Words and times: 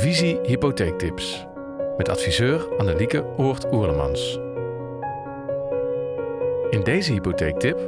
Visie 0.00 0.38
Hypotheektips 0.42 1.46
met 1.96 2.08
adviseur 2.08 2.76
Annelieke 2.78 3.24
Oort-Oerlemans. 3.36 4.38
In 6.70 6.80
deze 6.84 7.12
hypotheektip 7.12 7.78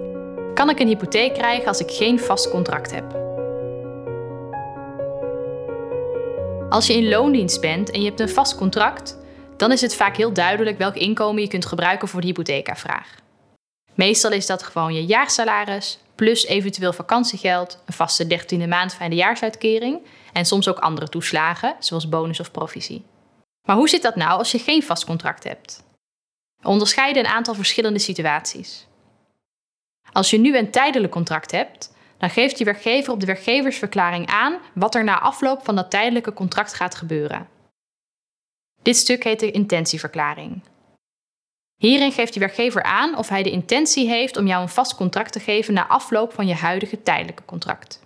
Kan 0.54 0.70
ik 0.70 0.80
een 0.80 0.86
hypotheek 0.86 1.34
krijgen 1.34 1.66
als 1.66 1.80
ik 1.80 1.90
geen 1.90 2.20
vast 2.20 2.50
contract 2.50 2.92
heb? 2.94 3.12
Als 6.68 6.86
je 6.86 6.94
in 6.94 7.08
loondienst 7.08 7.60
bent 7.60 7.90
en 7.90 8.00
je 8.00 8.08
hebt 8.08 8.20
een 8.20 8.28
vast 8.28 8.56
contract, 8.56 9.18
dan 9.56 9.72
is 9.72 9.80
het 9.80 9.94
vaak 9.94 10.16
heel 10.16 10.32
duidelijk 10.32 10.78
welk 10.78 10.94
inkomen 10.94 11.42
je 11.42 11.48
kunt 11.48 11.66
gebruiken 11.66 12.08
voor 12.08 12.20
de 12.20 12.26
hypotheekaanvraag. 12.26 13.14
Meestal 13.94 14.32
is 14.32 14.46
dat 14.46 14.62
gewoon 14.62 14.94
je 14.94 15.04
jaarsalaris, 15.04 15.98
plus 16.14 16.46
eventueel 16.46 16.92
vakantiegeld, 16.92 17.82
een 17.86 17.92
vaste 17.92 18.26
dertiende 18.26 18.66
maand 18.66 18.94
van 18.94 19.10
de 19.10 19.16
jaarsuitkering 19.16 20.00
en 20.32 20.46
soms 20.46 20.68
ook 20.68 20.78
andere 20.78 21.08
toeslagen, 21.08 21.76
zoals 21.78 22.08
bonus 22.08 22.40
of 22.40 22.50
provisie. 22.50 23.04
Maar 23.66 23.76
hoe 23.76 23.88
zit 23.88 24.02
dat 24.02 24.16
nou 24.16 24.38
als 24.38 24.52
je 24.52 24.58
geen 24.58 24.82
vast 24.82 25.04
contract 25.04 25.44
hebt? 25.44 25.84
We 26.62 26.68
onderscheiden 26.68 27.24
een 27.24 27.30
aantal 27.30 27.54
verschillende 27.54 27.98
situaties. 27.98 28.86
Als 30.12 30.30
je 30.30 30.38
nu 30.38 30.56
een 30.56 30.70
tijdelijk 30.70 31.12
contract 31.12 31.50
hebt, 31.50 31.92
dan 32.18 32.30
geeft 32.30 32.58
je 32.58 32.64
werkgever 32.64 33.12
op 33.12 33.20
de 33.20 33.26
werkgeversverklaring 33.26 34.26
aan 34.26 34.58
wat 34.74 34.94
er 34.94 35.04
na 35.04 35.20
afloop 35.20 35.64
van 35.64 35.76
dat 35.76 35.90
tijdelijke 35.90 36.32
contract 36.32 36.74
gaat 36.74 36.94
gebeuren. 36.94 37.48
Dit 38.82 38.96
stuk 38.96 39.24
heet 39.24 39.40
de 39.40 39.50
intentieverklaring. 39.50 40.62
Hierin 41.82 42.12
geeft 42.12 42.34
je 42.34 42.40
werkgever 42.40 42.82
aan 42.82 43.16
of 43.16 43.28
hij 43.28 43.42
de 43.42 43.50
intentie 43.50 44.08
heeft 44.08 44.36
om 44.36 44.46
jou 44.46 44.62
een 44.62 44.68
vast 44.68 44.94
contract 44.94 45.32
te 45.32 45.40
geven 45.40 45.74
na 45.74 45.86
afloop 45.86 46.32
van 46.32 46.46
je 46.46 46.54
huidige 46.54 47.02
tijdelijke 47.02 47.44
contract. 47.44 48.00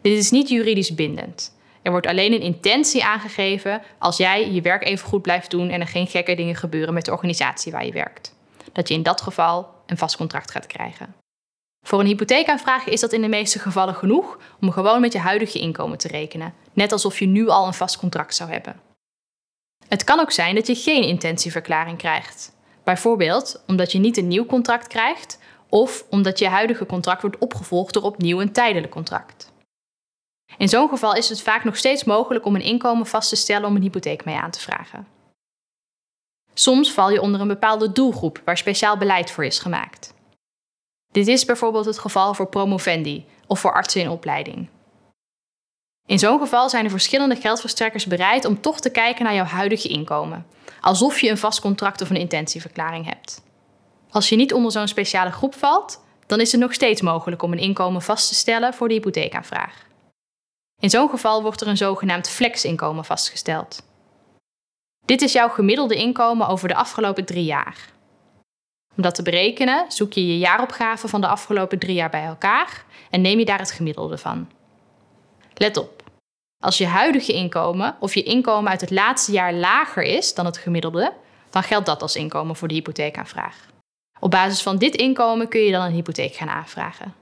Dit 0.00 0.18
is 0.18 0.30
niet 0.30 0.48
juridisch 0.48 0.94
bindend. 0.94 1.56
Er 1.82 1.90
wordt 1.90 2.06
alleen 2.06 2.32
een 2.32 2.40
intentie 2.40 3.04
aangegeven 3.04 3.82
als 3.98 4.16
jij 4.16 4.50
je 4.50 4.60
werk 4.60 4.84
even 4.84 5.08
goed 5.08 5.22
blijft 5.22 5.50
doen 5.50 5.68
en 5.68 5.80
er 5.80 5.86
geen 5.86 6.06
gekke 6.06 6.34
dingen 6.34 6.54
gebeuren 6.54 6.94
met 6.94 7.04
de 7.04 7.10
organisatie 7.10 7.72
waar 7.72 7.86
je 7.86 7.92
werkt. 7.92 8.34
Dat 8.72 8.88
je 8.88 8.94
in 8.94 9.02
dat 9.02 9.20
geval 9.20 9.68
een 9.86 9.98
vast 9.98 10.16
contract 10.16 10.50
gaat 10.50 10.66
krijgen. 10.66 11.14
Voor 11.86 12.00
een 12.00 12.06
hypotheekaanvraag 12.06 12.86
is 12.86 13.00
dat 13.00 13.12
in 13.12 13.22
de 13.22 13.28
meeste 13.28 13.58
gevallen 13.58 13.94
genoeg 13.94 14.38
om 14.60 14.70
gewoon 14.70 15.00
met 15.00 15.12
je 15.12 15.18
huidige 15.18 15.58
inkomen 15.58 15.98
te 15.98 16.08
rekenen, 16.08 16.54
net 16.72 16.92
alsof 16.92 17.18
je 17.18 17.26
nu 17.26 17.48
al 17.48 17.66
een 17.66 17.74
vast 17.74 17.98
contract 17.98 18.34
zou 18.34 18.50
hebben. 18.50 18.80
Het 19.88 20.04
kan 20.04 20.20
ook 20.20 20.30
zijn 20.30 20.54
dat 20.54 20.66
je 20.66 20.74
geen 20.74 21.02
intentieverklaring 21.02 21.98
krijgt. 21.98 22.58
Bijvoorbeeld 22.90 23.62
omdat 23.66 23.92
je 23.92 23.98
niet 23.98 24.16
een 24.16 24.28
nieuw 24.28 24.46
contract 24.46 24.86
krijgt 24.86 25.38
of 25.68 26.04
omdat 26.08 26.38
je 26.38 26.48
huidige 26.48 26.86
contract 26.86 27.22
wordt 27.22 27.38
opgevolgd 27.38 27.94
door 27.94 28.02
opnieuw 28.02 28.40
een 28.40 28.52
tijdelijk 28.52 28.92
contract. 28.92 29.52
In 30.58 30.68
zo'n 30.68 30.88
geval 30.88 31.14
is 31.14 31.28
het 31.28 31.42
vaak 31.42 31.64
nog 31.64 31.76
steeds 31.76 32.04
mogelijk 32.04 32.44
om 32.44 32.54
een 32.54 32.62
inkomen 32.62 33.06
vast 33.06 33.28
te 33.28 33.36
stellen 33.36 33.68
om 33.68 33.76
een 33.76 33.82
hypotheek 33.82 34.24
mee 34.24 34.36
aan 34.36 34.50
te 34.50 34.60
vragen. 34.60 35.06
Soms 36.54 36.92
val 36.92 37.10
je 37.10 37.20
onder 37.20 37.40
een 37.40 37.48
bepaalde 37.48 37.92
doelgroep 37.92 38.42
waar 38.44 38.58
speciaal 38.58 38.96
beleid 38.96 39.30
voor 39.30 39.44
is 39.44 39.58
gemaakt. 39.58 40.14
Dit 41.12 41.26
is 41.26 41.44
bijvoorbeeld 41.44 41.84
het 41.84 41.98
geval 41.98 42.34
voor 42.34 42.48
promovendi 42.48 43.26
of 43.46 43.60
voor 43.60 43.72
artsen 43.72 44.00
in 44.00 44.10
opleiding. 44.10 44.68
In 46.10 46.18
zo'n 46.18 46.38
geval 46.38 46.68
zijn 46.68 46.84
er 46.84 46.90
verschillende 46.90 47.36
geldverstrekkers 47.36 48.06
bereid 48.06 48.44
om 48.44 48.60
toch 48.60 48.80
te 48.80 48.90
kijken 48.90 49.24
naar 49.24 49.34
jouw 49.34 49.44
huidige 49.44 49.88
inkomen, 49.88 50.46
alsof 50.80 51.20
je 51.20 51.30
een 51.30 51.38
vast 51.38 51.60
contract 51.60 52.00
of 52.00 52.10
een 52.10 52.16
intentieverklaring 52.16 53.06
hebt. 53.06 53.42
Als 54.10 54.28
je 54.28 54.36
niet 54.36 54.52
onder 54.52 54.72
zo'n 54.72 54.88
speciale 54.88 55.30
groep 55.30 55.54
valt, 55.54 56.00
dan 56.26 56.40
is 56.40 56.52
het 56.52 56.60
nog 56.60 56.72
steeds 56.72 57.00
mogelijk 57.00 57.42
om 57.42 57.52
een 57.52 57.58
inkomen 57.58 58.02
vast 58.02 58.28
te 58.28 58.34
stellen 58.34 58.74
voor 58.74 58.88
de 58.88 58.94
hypotheekaanvraag. 58.94 59.86
In 60.80 60.90
zo'n 60.90 61.10
geval 61.10 61.42
wordt 61.42 61.60
er 61.60 61.68
een 61.68 61.76
zogenaamd 61.76 62.28
flexinkomen 62.28 63.04
vastgesteld. 63.04 63.82
Dit 65.06 65.22
is 65.22 65.32
jouw 65.32 65.48
gemiddelde 65.48 65.94
inkomen 65.94 66.48
over 66.48 66.68
de 66.68 66.74
afgelopen 66.74 67.24
drie 67.24 67.44
jaar. 67.44 67.88
Om 68.96 69.02
dat 69.02 69.14
te 69.14 69.22
berekenen, 69.22 69.84
zoek 69.88 70.12
je 70.12 70.26
je 70.26 70.38
jaaropgave 70.38 71.08
van 71.08 71.20
de 71.20 71.26
afgelopen 71.26 71.78
drie 71.78 71.94
jaar 71.94 72.10
bij 72.10 72.24
elkaar 72.24 72.84
en 73.10 73.20
neem 73.20 73.38
je 73.38 73.44
daar 73.44 73.58
het 73.58 73.72
gemiddelde 73.72 74.18
van. 74.18 74.48
Let 75.60 75.76
op. 75.76 76.02
Als 76.62 76.78
je 76.78 76.86
huidige 76.86 77.32
inkomen 77.32 77.96
of 77.98 78.14
je 78.14 78.22
inkomen 78.22 78.70
uit 78.70 78.80
het 78.80 78.90
laatste 78.90 79.32
jaar 79.32 79.52
lager 79.52 80.02
is 80.02 80.34
dan 80.34 80.46
het 80.46 80.58
gemiddelde, 80.58 81.12
dan 81.50 81.62
geldt 81.62 81.86
dat 81.86 82.02
als 82.02 82.16
inkomen 82.16 82.56
voor 82.56 82.68
de 82.68 82.74
hypotheekaanvraag. 82.74 83.66
Op 84.20 84.30
basis 84.30 84.62
van 84.62 84.78
dit 84.78 84.94
inkomen 84.94 85.48
kun 85.48 85.60
je 85.60 85.72
dan 85.72 85.84
een 85.84 85.92
hypotheek 85.92 86.34
gaan 86.34 86.48
aanvragen. 86.48 87.14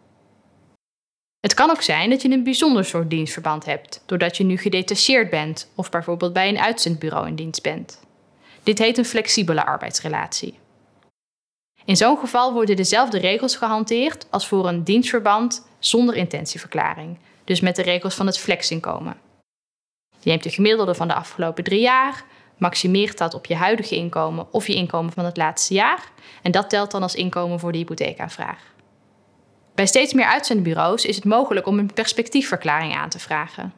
Het 1.41 1.54
kan 1.54 1.71
ook 1.71 1.82
zijn 1.82 2.10
dat 2.10 2.22
je 2.22 2.31
een 2.31 2.43
bijzonder 2.43 2.84
soort 2.84 3.10
dienstverband 3.10 3.65
hebt, 3.65 4.03
doordat 4.06 4.37
je 4.37 4.44
nu 4.44 4.56
gedetacheerd 4.56 5.31
bent 5.31 5.70
of 5.75 5.91
bijvoorbeeld 5.91 6.32
bij 6.32 6.49
een 6.49 6.59
uitzendbureau 6.59 7.26
in 7.26 7.34
dienst 7.34 7.62
bent. 7.62 8.00
Dit 8.62 8.78
heet 8.78 8.99
een 8.99 9.05
flexibele 9.05 9.66
arbeidsrelatie. 9.66 10.59
In 11.84 11.97
zo'n 11.97 12.19
geval 12.19 12.53
worden 12.53 12.76
dezelfde 12.76 13.19
regels 13.19 13.56
gehanteerd 13.56 14.26
als 14.31 14.47
voor 14.47 14.69
een 14.69 14.84
dienstverband 14.84 15.66
zonder 15.78 16.15
intentieverklaring, 16.15 17.19
dus 17.48 17.60
met 17.60 17.76
de 17.76 17.82
regels 17.82 18.14
van 18.14 18.26
het 18.26 18.38
flexinkomen. 18.38 19.16
Je 20.20 20.31
neemt 20.31 20.42
de 20.42 20.50
gemiddelde 20.50 20.94
van 20.94 21.09
de 21.09 21.14
afgelopen 21.14 21.64
drie 21.64 21.81
jaar, 21.81 22.25
maximeert 22.56 23.19
dat 23.19 23.34
op 23.34 23.47
je 23.47 23.54
huidige 23.54 23.97
inkomen 23.97 24.53
of 24.53 24.66
je 24.66 24.75
inkomen 24.75 25.12
van 25.12 25.25
het 25.25 25.36
laatste 25.36 25.75
jaar 25.75 26.04
en 26.42 26.50
dat 26.50 26.70
telt 26.70 26.91
dan 26.91 27.03
als 27.03 27.14
inkomen 27.14 27.60
voor 27.60 27.72
de 27.72 27.78
hypotheekaanvraag. 27.78 28.75
Bij 29.75 29.87
steeds 29.87 30.12
meer 30.12 30.25
uitzendbureaus 30.25 31.04
is 31.04 31.16
het 31.16 31.25
mogelijk 31.25 31.66
om 31.66 31.78
een 31.78 31.92
perspectiefverklaring 31.92 32.94
aan 32.94 33.08
te 33.08 33.19
vragen. 33.19 33.72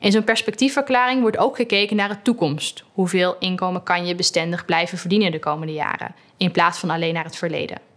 In 0.00 0.12
zo'n 0.12 0.24
perspectiefverklaring 0.24 1.20
wordt 1.20 1.38
ook 1.38 1.56
gekeken 1.56 1.96
naar 1.96 2.08
de 2.08 2.22
toekomst. 2.22 2.84
Hoeveel 2.92 3.36
inkomen 3.38 3.82
kan 3.82 4.06
je 4.06 4.14
bestendig 4.14 4.64
blijven 4.64 4.98
verdienen 4.98 5.30
de 5.30 5.38
komende 5.38 5.72
jaren, 5.72 6.14
in 6.36 6.52
plaats 6.52 6.78
van 6.78 6.90
alleen 6.90 7.14
naar 7.14 7.24
het 7.24 7.36
verleden. 7.36 7.87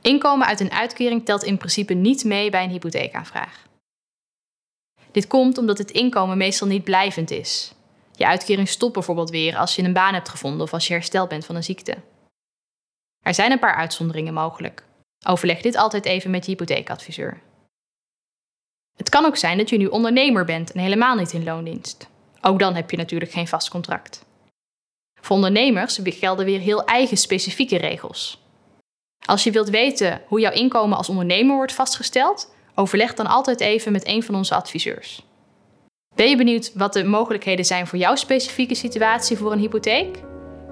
Inkomen 0.00 0.46
uit 0.46 0.60
een 0.60 0.72
uitkering 0.72 1.24
telt 1.24 1.42
in 1.42 1.56
principe 1.56 1.94
niet 1.94 2.24
mee 2.24 2.50
bij 2.50 2.64
een 2.64 2.70
hypotheekaanvraag. 2.70 3.66
Dit 5.10 5.26
komt 5.26 5.58
omdat 5.58 5.78
het 5.78 5.90
inkomen 5.90 6.36
meestal 6.36 6.66
niet 6.66 6.84
blijvend 6.84 7.30
is. 7.30 7.72
Je 8.12 8.26
uitkering 8.26 8.68
stopt 8.68 8.92
bijvoorbeeld 8.92 9.30
weer 9.30 9.56
als 9.56 9.76
je 9.76 9.82
een 9.82 9.92
baan 9.92 10.14
hebt 10.14 10.28
gevonden 10.28 10.60
of 10.60 10.72
als 10.72 10.86
je 10.86 10.92
hersteld 10.92 11.28
bent 11.28 11.44
van 11.46 11.54
een 11.54 11.64
ziekte. 11.64 11.96
Er 13.22 13.34
zijn 13.34 13.52
een 13.52 13.58
paar 13.58 13.74
uitzonderingen 13.74 14.34
mogelijk. 14.34 14.84
Overleg 15.26 15.60
dit 15.60 15.76
altijd 15.76 16.04
even 16.04 16.30
met 16.30 16.44
je 16.44 16.50
hypotheekadviseur. 16.50 17.40
Het 18.96 19.08
kan 19.08 19.24
ook 19.24 19.36
zijn 19.36 19.58
dat 19.58 19.70
je 19.70 19.76
nu 19.76 19.86
ondernemer 19.86 20.44
bent 20.44 20.72
en 20.72 20.80
helemaal 20.80 21.14
niet 21.14 21.32
in 21.32 21.44
loondienst. 21.44 22.08
Ook 22.40 22.58
dan 22.58 22.74
heb 22.74 22.90
je 22.90 22.96
natuurlijk 22.96 23.30
geen 23.30 23.48
vast 23.48 23.68
contract. 23.68 24.24
Voor 25.20 25.36
ondernemers 25.36 26.00
gelden 26.02 26.44
weer 26.44 26.60
heel 26.60 26.84
eigen 26.84 27.16
specifieke 27.16 27.76
regels. 27.76 28.45
Als 29.26 29.44
je 29.44 29.50
wilt 29.50 29.70
weten 29.70 30.20
hoe 30.26 30.40
jouw 30.40 30.52
inkomen 30.52 30.96
als 30.96 31.08
ondernemer 31.08 31.56
wordt 31.56 31.72
vastgesteld, 31.72 32.54
overleg 32.74 33.14
dan 33.14 33.26
altijd 33.26 33.60
even 33.60 33.92
met 33.92 34.06
een 34.06 34.22
van 34.22 34.34
onze 34.34 34.54
adviseurs. 34.54 35.24
Ben 36.14 36.28
je 36.28 36.36
benieuwd 36.36 36.72
wat 36.74 36.92
de 36.92 37.04
mogelijkheden 37.04 37.64
zijn 37.64 37.86
voor 37.86 37.98
jouw 37.98 38.14
specifieke 38.14 38.74
situatie 38.74 39.36
voor 39.36 39.52
een 39.52 39.58
hypotheek? 39.58 40.22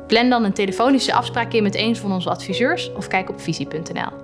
Plan 0.07 0.31
dan 0.31 0.45
een 0.45 0.53
telefonische 0.53 1.15
afspraak 1.15 1.53
in 1.53 1.63
met 1.63 1.75
een 1.75 1.97
van 1.97 2.13
onze 2.13 2.31
adviseurs 2.31 2.93
of 2.93 3.07
kijk 3.07 3.31
op 3.31 3.41
visie.nl. 3.41 4.24